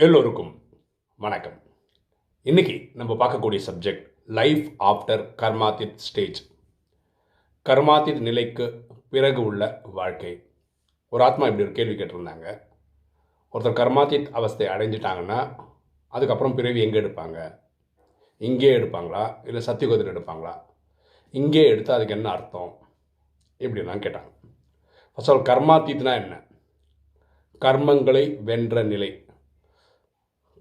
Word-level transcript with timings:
எல்லோருக்கும் 0.00 0.62
வணக்கம். 1.16 1.62
இன்னைக்கு 2.42 2.90
நம்ம 2.92 3.14
பார்க்கக்கூடிய 3.14 3.60
சப்ஜெக்ட் 3.66 4.12
லைஃப் 4.26 4.74
ஆஃப்டர் 4.78 5.32
கர்மாதித் 5.36 5.94
ஸ்டேஜ் 5.94 6.50
கர்மாதித் 7.64 8.20
நிலைக்கு 8.20 8.86
பிறகு 9.10 9.42
உள்ள 9.42 9.80
வாழ்க்கை. 9.82 10.50
ஒரு 11.08 11.24
ஆத்மா 11.24 11.44
இப்படி 11.44 11.62
ஒரு 11.62 11.72
கேள்வி 11.72 12.02
கேட்டிருந்தாங்க. 12.02 12.60
ஒருத்தர் 13.52 13.72
கர்மாதித் 13.72 14.30
அவஸ்தை 14.30 14.66
அடைஞ்சிட்டாங்கன்னா 14.66 15.60
அதுக்கப்புறம் 16.08 16.54
பிறவி 16.54 16.80
எங்கே 16.80 17.00
எடுப்பாங்க? 17.00 17.58
இங்கே 18.36 18.76
எடுப்பாங்களா? 18.76 19.46
இல்லை 19.46 19.62
சத்தியகோதில் 19.66 20.16
எடுப்பாங்களா? 20.16 20.62
இங்கே 21.30 21.68
எடுத்தால் 21.68 21.96
அதுக்கு 21.96 22.14
என்ன 22.14 22.30
அர்த்தம்? 22.30 22.78
இப்படிலாம் 23.58 23.98
கேட்டாங்க. 23.98 24.32
ஃபர்ஸ்ட் 25.14 25.30
ஆல் 25.30 25.58
கர்மாதீத்னா 25.58 26.22
என்ன? 26.22 26.44
கர்மங்களை 27.60 28.42
வென்ற 28.42 28.82
நிலை. 28.82 29.24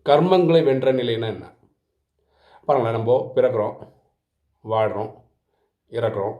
கர்மங்களை 0.06 0.64
வென்ற 0.64 0.94
நிலைன்னா 0.94 1.28
என்ன? 1.28 1.46
பாருங்களேன் 2.66 2.98
நம்ம 2.98 3.32
பிறக்கிறோம் 3.36 3.76
வாடுறோம் 4.66 5.12
இறக்குறோம் 5.92 6.38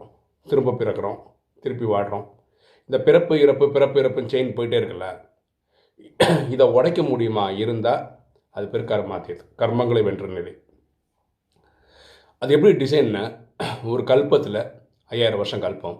திரும்ப 0.48 0.72
பிறக்கிறோம் 0.72 1.20
திருப்பி 1.60 1.86
வாடுறோம். 1.86 2.26
இந்த 2.86 2.98
பிறப்பு 3.04 3.40
இறப்பு 3.40 3.72
பிறப்பு 3.72 4.02
இறப்புன்னு 4.02 4.34
செயின் 4.34 4.56
போயிட்டே 4.56 4.80
இருக்குல்ல? 4.80 5.08
இதை 6.54 6.66
உடைக்க 6.68 7.02
முடியுமா? 7.04 7.50
இருந்தால் 7.50 8.04
அது 8.50 8.68
பேர் 8.68 8.90
கர்மாத்தியது 8.92 9.44
கர்மங்களை 9.58 10.04
வென்ற 10.04 10.28
நிலை. 10.28 10.54
அது 12.38 12.54
எப்படி 12.54 12.86
டிசைன்னா 12.86 13.24
ஒரு 13.94 14.04
கல்பத்தில் 14.04 14.62
ஐயாயிரம் 15.06 15.38
வருஷம் 15.38 15.62
கல்பம். 15.62 15.98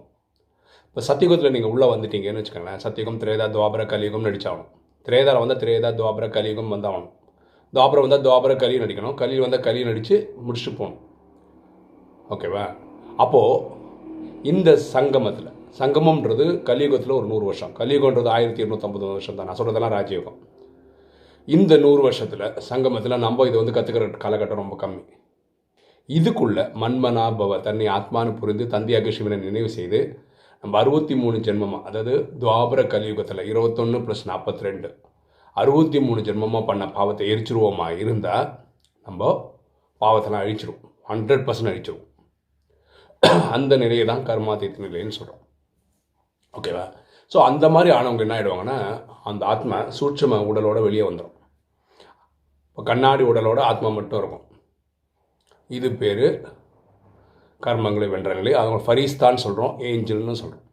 இப்போ 0.86 1.00
சத்தியுகத்தில் 1.08 1.50
நீங்கள் 1.50 1.70
உள்ளே 1.70 1.86
வந்துட்டீங்கன்னு 1.86 2.40
வச்சுக்கோங்களேன் 2.40 2.76
சத்தியகம் 2.76 3.20
திரேதா 3.20 3.46
துவாபர 3.56 3.86
கலியுகம் 3.86 4.24
நடிச்சாகணும். 4.24 4.70
திரேதாவில் 5.06 5.38
வந்தால் 5.38 5.58
திரேதா 5.58 5.90
துவாபர 6.00 6.28
கலியுகம் 6.30 6.72
வந்தாகணும். 6.74 7.12
துவாபரம் 7.74 8.04
வந்தால் 8.04 8.24
துவாபர 8.26 8.56
கலி 8.56 8.78
நடிக்கணும். 8.78 9.14
கலியில் 9.14 9.40
வந்தால் 9.40 9.66
கலி 9.66 9.84
நடித்து 9.84 10.16
முடிச்சுட்டு 10.44 10.78
போகணும். 10.78 11.00
ஓகேவா 12.30 12.64
அப்போது 13.16 13.78
இந்த 14.42 14.76
சங்கமத்தில் 14.76 15.56
சங்கமம்ன்றது 15.78 16.44
கலியுகத்தில் 16.68 17.16
ஒரு 17.16 17.26
நூறு 17.26 17.44
வருஷம். 17.44 17.72
கலியுகன்றது 17.78 18.28
ஆயிரத்தி 18.36 18.62
இருநூற்றம்பது 18.62 19.06
வருஷம் 19.12 19.36
தான். 19.36 19.46
நான் 19.46 19.58
சொல்கிறதெல்லாம் 19.58 19.96
ராஜயோகம். 19.98 20.38
இந்த 21.48 21.76
நூறு 21.76 22.02
வருஷத்தில் 22.02 22.44
சங்கமத்தில் 22.70 23.22
நம்ம 23.26 23.46
இதை 23.46 23.56
வந்து 23.62 23.74
கற்றுக்கிற 23.76 24.06
காலகட்டம் 24.24 24.62
ரொம்ப 24.62 24.76
கம்மி. 24.82 25.02
இதுக்குள்ள 26.08 26.58
மன்மனாபவ 26.82 27.60
தன்னை 27.60 27.86
ஆத்மானு 27.86 28.32
புரிந்து 28.40 28.66
தந்தையாக 28.66 29.10
சிவனை 29.10 29.38
நினைவு 29.38 29.68
செய்து 29.68 30.00
நம்ம 30.64 30.78
அறுபத்தி 30.78 31.14
மூணு 31.16 31.36
ஜென்மமாக 31.36 31.86
அதாவது 31.88 32.14
துவாபர 32.40 32.80
கலியுகத்தில் 32.86 33.48
இருபத்தொன்று 33.50 33.98
ப்ளஸ் 33.98 34.24
நாற்பத்தி 34.30 34.62
ரெண்டு. 34.62 34.88
அறுபத்தி 35.56 35.98
மூணு 36.06 36.20
ஜென்மமாக 36.28 36.64
பண்ண 36.68 36.84
பாவத்தை 36.98 37.24
எரிச்சிருவோமா 37.32 37.86
இருந்தால் 38.02 38.46
நம்ம 39.06 39.30
பாவத்தெல்லாம் 40.00 40.44
அழிச்சிரும். 40.44 40.80
Hundred 41.10 41.44
percent 41.46 41.70
அழிச்சிரும். 41.72 42.04
அந்த 43.56 43.72
நிலையை 43.82 44.04
தான் 44.10 44.24
கர்மாதீத்த 44.28 44.84
நிலைன்னு 44.86 45.16
சொல்கிறோம் 45.18 45.42
ஓகேவா 46.58 46.84
ஸோ 47.32 47.38
அந்த 47.48 47.64
மாதிரி 47.74 47.90
ஆனவங்க 47.96 48.24
என்ன 48.26 48.36
ஆகிடுவாங்கன்னா 48.36 48.78
அந்த 49.30 49.42
ஆத்மா 49.52 49.76
சூட்சம 49.98 50.38
உடலோட 50.50 50.78
வெளியே 50.86 51.04
வந்துடும் 51.08 51.36
இப்போ 52.68 52.82
கண்ணாடி 52.90 53.22
உடலோட 53.30 53.60
ஆத்மா 53.70 53.88
மட்டும் 53.98 54.20
இருக்கும். 54.20 54.44
இது 55.70 55.88
பேர் 56.00 56.26
கர்மங்களை 57.60 58.06
வென்ற 58.14 58.30
நிலை. 58.38 58.52
அவங்க 58.60 58.78
ஃபரீஸ்தான் 58.86 59.42
சொல்கிறோம் 59.44 59.74
ஏஞ்சல்னு 59.88 60.40
சொல்கிறோம் 60.42 60.66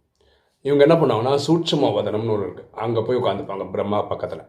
இவங்க 0.67 0.83
என்ன 0.87 0.95
பண்ணுவாங்கன்னா 1.01 1.33
சூட்சம 1.47 1.89
வதனம்னு 1.97 2.33
ஒரு 2.35 2.43
இருக்குது 2.47 2.71
அங்கே 2.83 3.03
போய் 3.07 3.19
உட்காந்துப்பாங்க 3.21 3.65
பிரம்மா 3.73 3.99
பக்கத்தில். 4.11 4.43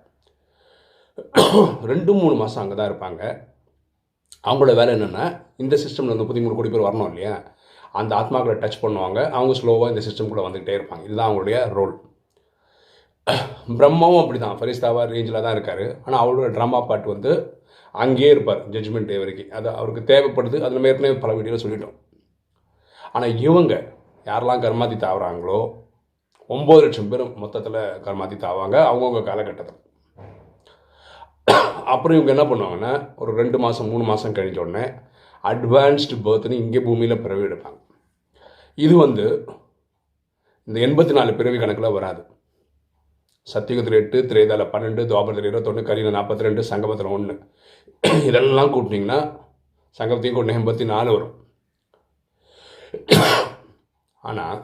ரெண்டு 1.91 2.13
மூணு 2.21 2.35
மாதம் 2.41 2.63
அங்கே 2.63 2.77
தான் 2.79 2.91
இருப்பாங்க. 2.91 3.23
அவங்களோட 4.49 4.75
வேலை 4.81 4.91
என்னென்னா 4.97 5.25
இந்த 5.63 5.75
சிஸ்டமில் 5.85 6.19
முப்பத்தி 6.21 6.43
மூணு 6.43 6.57
கோடி 6.57 6.71
பேர் 6.73 6.87
வரணும் 6.89 7.09
இல்லையா? 7.11 7.37
அந்த 7.99 8.12
ஆத்மாக்களை 8.21 8.55
டச் 8.62 8.83
பண்ணுவாங்க. 8.83 9.19
அவங்க 9.37 9.55
ஸ்லோவாக 9.61 9.93
இந்த 9.93 10.03
சிஸ்டம்குள்ளே 10.07 10.45
வந்துக்கிட்டே 10.47 10.77
இருப்பாங்க. 10.78 11.05
இதுதான் 11.09 11.28
அவங்களுடைய 11.28 11.59
ரோல் 11.78 11.95
பிரம்மாவும் 13.78 14.21
அப்படி 14.23 14.39
தான் 14.43 14.59
ஃபரிஸ்தாவா 14.59 15.03
ரேஞ்சில் 15.15 15.45
தான் 15.47 15.57
இருக்கார். 15.57 15.87
ஆனால் 16.05 16.21
அவரோட 16.25 16.49
ட்ராமா 16.57 16.78
பாட்டு 16.91 17.09
வந்து 17.15 17.33
அங்கேயே 18.05 18.31
இருப்பார் 18.34 18.62
ஜட்ஜ்மெண்ட் 18.75 19.11
டே 19.11 19.19
வரைக்கும். 19.23 19.51
அது 19.59 19.69
அவருக்கு 19.81 20.03
தேவைப்படுது. 20.11 20.57
அதில் 20.67 20.89
ஏற்கனவே 20.91 21.19
பல 21.25 21.34
வீடியோவில் 21.39 21.65
சொல்லிட்டோம். 21.65 21.97
ஆனால் 23.15 23.34
இவங்க 23.49 23.75
யாரெல்லாம் 24.31 24.62
கர்மாதி 24.65 24.97
ஆகுறாங்களோ 25.11 25.61
ஒம்பது 26.55 26.81
லட்சம் 26.84 27.11
பேர் 27.11 27.23
மொத்தத்தில் 27.43 27.81
கர்மாதி 28.07 28.37
தாவாங்க 28.47 28.77
அவங்கவுங்க 28.91 29.23
காலகட்டத்தில். 29.31 29.78
அப்புறம் 31.94 32.16
இவங்க 32.16 32.31
என்ன 32.34 32.44
பண்ணுவாங்கன்னா 32.49 32.93
ஒரு 33.22 33.31
ரெண்டு 33.41 33.59
மாதம் 33.65 33.91
மூணு 33.93 34.04
மாதம் 34.10 34.37
கழிஞ்ச 34.38 34.59
உடனே 34.65 34.84
அட்வான்ஸ்டு 35.50 36.16
பர்த்னு 36.26 36.60
இங்கே 36.62 36.81
பூமியில் 36.87 37.22
பிறவி 37.25 37.47
எடுப்பாங்க. 37.49 37.78
இது 38.84 38.94
வந்து 39.04 39.26
இந்த 40.69 40.78
எண்பத்தி 40.87 41.12
நாலு 41.19 41.31
பிறவி 41.38 41.59
கணக்கில் 41.60 41.97
வராது. 41.97 42.22
சத்தியுகத்தில் 43.48 43.98
எட்டு 44.00 44.19
திரேதால 44.31 44.65
பன்னெண்டு 44.72 45.03
துவாபரத்தில் 45.10 45.48
இருபத்தொன்று 45.50 45.82
கரியில் 45.91 46.16
நாற்பத்தி 46.16 46.47
ரெண்டு 46.47 46.62
சங்கமத்தில் 46.71 47.12
ஒன்று 47.16 47.34
இதெல்லாம் 48.28 48.72
கூட்டினீங்கன்னா 48.75 49.21
சங்கமத்தையும் 49.98 50.38
கொண்டு 50.38 50.56
எண்பத்தி 50.59 50.84
நாலு 50.94 51.10
வரும். 51.16 51.34
ஆனால் 54.22 54.59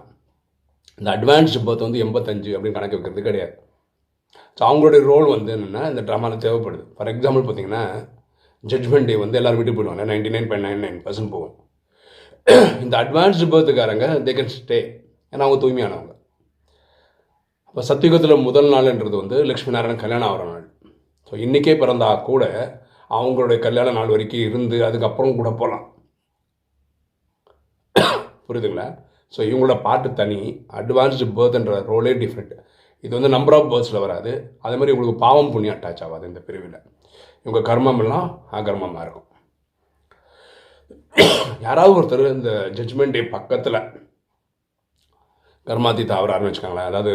இந்த 1.00 1.08
அட்வான்ஸ்டு 1.16 1.64
பர்த் 1.66 1.86
வந்து 1.86 2.02
எண்பத்தஞ்சு 2.04 2.50
அப்படின்னு 2.56 2.78
கணக்கு 2.78 2.96
வைக்கிறது 2.96 3.28
கிடையாது. 3.28 3.54
ஸோ 4.58 4.62
அவங்களுடைய 4.68 5.02
ரோல் 5.10 5.28
வந்து 5.34 5.50
என்னென்னா 5.56 5.82
இந்த 5.92 6.02
ட்ராமாவில் 6.08 6.42
தேவைப்படுது. 6.44 6.84
ஃபார் 6.96 7.10
எக்ஸாம்பிள் 7.12 7.44
பார்த்தீங்கன்னா 7.46 7.82
ஜட்மெண்ட் 8.64 9.08
டே 9.10 9.16
வந்து 9.22 9.38
எல்லோரும் 9.40 9.58
வீட்டுக்கு 9.60 9.78
போயிடுவாங்க. 9.78 10.04
Ninety 10.10 10.30
nine 10.34 10.48
point 10.50 10.66
nine 10.68 10.84
nine 10.84 10.98
percent 11.06 11.32
போகும். 11.34 11.54
இந்த 12.84 12.94
அட்வான்ஸ்டு 13.02 13.46
பர்த்துக்காரங்க 13.52 14.06
தே 14.26 14.32
கேன் 14.38 14.52
ஸ்டே 14.54 14.78
ஏன்னா 15.32 15.44
அவங்க 15.46 15.58
தூய்மையானவங்க. 15.62 16.12
அப்போ 17.68 17.82
சத்தியுகத்தில் 17.90 18.44
முதல் 18.48 18.68
நாள்ன்றது 18.74 19.16
வந்து 19.22 19.36
லக்ஷ்மி 19.50 19.72
நாராயணன் 19.74 20.02
கல்யாணம் 20.02 20.28
ஆகிற 20.28 20.44
நாள். 20.50 20.66
ஸோ 21.28 21.34
இன்றைக்கே 21.36 21.74
பிறந்தா 21.82 22.08
கூட 22.22 22.44
அவங்களுடைய 23.10 23.58
கல்யாண 23.58 23.88
நாள் 23.92 24.12
வரைக்கும் 24.14 24.44
இருந்து 24.48 24.76
அதுக்கப்புறம் 24.88 25.36
கூட 25.36 25.50
போகலாம். 25.62 25.86
புரியுதுங்களா? 28.48 28.86
ஸோ 29.34 29.40
இவங்களோட 29.48 29.76
பாட்டு 29.82 30.08
தனி. 30.12 30.40
அட்வான்ஸ்டு 30.80 31.28
பேர்த்ன்ற 31.38 31.80
ரோலே 31.92 32.14
டிஃப்ரெண்ட் 32.22 32.54
இது 33.04 33.12
வந்து 33.16 33.34
நம்பர் 33.36 33.56
ஆஃப் 33.56 33.70
பேர்ஸில் 33.72 34.04
வராது. 34.04 34.32
அதே 34.64 34.76
மாதிரி 34.80 34.94
உங்களுக்கு 34.94 35.22
பாவம் 35.24 35.52
புண்ணியம் 35.54 35.76
அட்டாச் 35.76 36.02
ஆகாது 36.06 36.28
இந்த 36.30 36.40
பிரிவில். 36.46 36.78
இவங்க 37.44 37.60
கர்மம் 37.70 38.00
எல்லாம் 38.04 38.28
அகர்மமாக 38.58 39.04
இருக்கும். 39.04 39.28
யாராவது 41.66 41.96
ஒருத்தர் 41.98 42.24
இந்த 42.36 42.50
ஜட்ஜ்மெண்ட் 42.78 43.14
டே 43.16 43.22
பக்கத்தில் 43.34 43.78
கர்மாதி 45.66 46.04
ஆகிறாருன்னு 46.16 46.50
வச்சுக்கோங்களேன். 46.50 46.90
அதாவது 46.90 47.12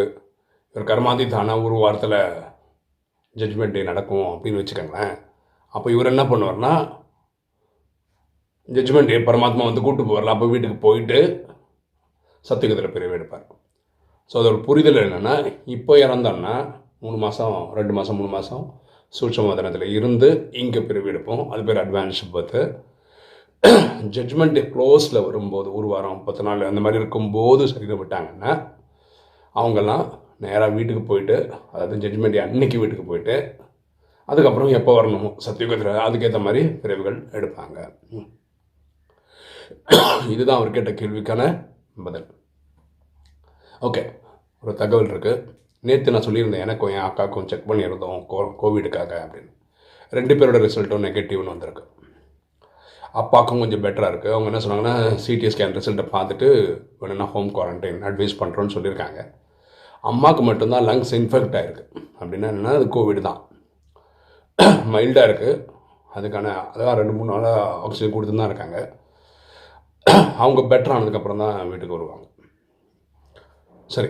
இவர் 0.75 0.89
கர்மாதி 0.91 1.25
தானா 1.33 1.53
ஒரு 1.65 1.75
வாரத்தில் 1.83 2.19
ஜட்ஜ்மெண்ட் 3.41 3.75
டே 3.75 3.81
நடக்கும் 3.89 4.29
அப்படின்னு 4.33 4.61
வச்சுக்கோங்களேன். 4.61 5.13
அப்போ 5.73 5.87
இவர் 5.95 6.11
என்ன 6.13 6.23
பண்ணுவார்னா 6.29 6.73
ஜட்ஜ்மெண்ட் 8.77 9.11
டே 9.11 9.17
பரமாத்மா 9.29 9.67
வந்து 9.69 9.83
கூட்டு 9.87 10.03
போவார்ல 10.03 10.35
அப்போ 10.35 10.47
வீட்டுக்கு 10.53 10.77
போயிட்டு 10.87 11.19
சத்தியகத்தில் 12.49 12.93
பிரிவு 12.95 13.15
எடுப்பார். 13.17 13.45
ஸோ 14.31 14.35
அதோட 14.39 14.57
புரிதல் 14.67 15.03
என்னென்னா 15.05 15.33
இப்போ 15.75 15.93
இறந்தோன்னா 16.05 16.55
மூணு 17.03 17.17
மாதம் 17.23 17.57
ரெண்டு 17.77 17.93
மாதம் 17.97 18.17
மூணு 18.19 18.31
மாதம் 18.35 18.65
சூட்சமதனத்தில் 19.13 19.93
இருந்து 19.97 20.27
இங்கே 20.61 20.81
பிரிவு 20.87 21.07
எடுப்போம். 21.11 21.43
அது 21.51 21.61
பேர் 21.67 21.81
அட்வான்ஸ் 21.83 22.19
பத்து 22.35 22.59
ஜட்ஜ்மெண்ட் 24.15 24.59
க்ளோஸில் 24.73 25.23
வரும்போது 25.27 25.69
ஒரு 25.77 25.87
வாரம் 25.93 26.19
பத்து 26.27 26.43
நாள் 26.47 26.67
அந்த 26.67 26.81
மாதிரி 26.83 27.01
இருக்கும்போது 27.01 27.63
சரீரம் 27.71 28.01
விட்டாங்கன்னா 28.01 28.51
அவங்கெல்லாம் 29.55 30.05
நேராக 30.45 30.75
வீட்டுக்கு 30.75 31.03
போயிட்டு 31.09 31.37
அதாவது 31.71 32.01
ஜட்ஜ்மெண்ட் 32.03 32.37
அன்னைக்கு 32.45 32.77
வீட்டுக்கு 32.81 33.05
போயிட்டு 33.11 33.35
அதுக்கப்புறம் 34.29 34.75
எப்போ 34.79 34.91
வரணுமோ? 34.97 35.29
சத்தியுகத்தில் 35.45 36.03
அதுக்கேற்ற 36.05 36.39
மாதிரி 36.47 36.61
பிரிவுகள் 36.83 37.17
எடுப்பாங்க. 37.37 37.77
இதுதான் 40.33 40.59
அவர் 40.59 40.75
கேட்ட 40.75 40.91
கேள்விக்கான 41.01 41.41
பதில். 42.07 42.27
ஓகே 43.87 44.01
ஒரு 44.63 44.73
தகவல் 44.81 45.11
இருக்குது 45.13 45.43
நேற்று 45.87 46.13
நான் 46.13 46.25
சொல்லியிருந்தேன் 46.25 46.63
எனக்கும் 46.65 46.93
என் 46.95 47.05
அக்காவுக்கும் 47.07 47.47
செக் 47.51 47.69
பண்ணியிருந்தோம் 47.69 48.19
கோ 48.31 48.39
கோவிடுக்காக 48.61 49.11
அப்படின்னு. 49.25 49.51
ரெண்டு 50.17 50.33
பேரோட 50.39 50.59
ரிசல்ட்டும் 50.65 51.05
நெகட்டிவ்னு 51.07 51.53
வந்திருக்கு. 51.53 51.83
அப்பாவுக்கும் 53.21 53.61
கொஞ்சம் 53.63 53.83
பெட்டராக 53.83 54.11
இருக்குது 54.11 54.33
அவங்க 54.35 54.49
என்ன 54.51 54.61
சொன்னாங்கன்னா 54.63 54.95
சிடி 55.25 55.49
ஸ்கேன் 55.53 55.75
ரிசல்ட்டை 55.77 56.05
பார்த்துட்டு 56.15 56.47
வேணும்னா 57.01 57.27
ஹோம் 57.33 57.51
குவாரண்டைன் 57.57 57.99
அட்வைஸ் 58.09 58.39
பண்ணுறோன்னு 58.41 58.75
சொல்லியிருக்காங்க. 58.75 59.19
அம்மாவுக்கு 60.09 60.43
மட்டும்தான் 60.49 60.85
லங்ஸ் 60.89 61.13
இன்ஃபெக்ட் 61.19 61.57
ஆகிருக்கு 61.59 61.85
அப்படின்னா 62.19 62.49
என்னென்னா 62.51 62.73
அது 62.79 62.87
கோவிட் 62.95 63.27
தான். 63.29 63.39
மைல்டாக 64.93 65.27
இருக்குது 65.29 65.55
அதுக்கான 66.17 66.53
அதான் 66.73 66.97
ரெண்டு 66.99 67.13
மூணு 67.17 67.29
நாளாக 67.33 67.65
ஆக்சிஜன் 67.85 68.13
கொடுத்து 68.15 68.39
தான் 68.39 68.49
இருக்காங்க. 68.51 68.77
அவங்க 70.43 70.61
பெட்டர் 70.71 70.95
ஆனதுக்கப்புறம் 70.95 71.43
தான் 71.43 71.55
வீட்டுக்கு 71.71 71.97
வருவாங்க. 71.97 72.25
சரி. 73.89 74.09